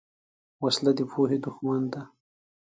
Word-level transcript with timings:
وسله 0.63 0.91
د 0.97 0.99
پوهې 1.11 1.37
دښمن 1.43 1.81
ده 1.93 2.01